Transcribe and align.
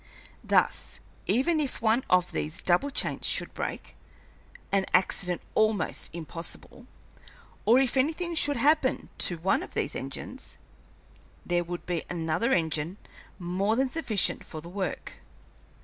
Thus, 0.43 0.99
even 1.27 1.59
if 1.59 1.79
one 1.79 2.03
of 2.09 2.31
these 2.31 2.63
double 2.63 2.89
chains 2.89 3.27
should 3.27 3.53
break 3.53 3.95
an 4.71 4.87
accident 4.95 5.41
almost 5.53 6.09
impossible 6.11 6.87
or 7.67 7.77
if 7.79 7.95
anything 7.95 8.33
should 8.33 8.57
happen 8.57 9.09
to 9.19 9.37
one 9.37 9.61
of 9.61 9.75
these 9.75 9.95
engines, 9.95 10.57
there 11.45 11.63
would 11.63 11.85
be 11.85 12.01
another 12.09 12.51
engine 12.51 12.97
more 13.37 13.75
than 13.75 13.89
sufficient 13.89 14.43
for 14.43 14.59
the 14.59 14.69
work. 14.69 15.21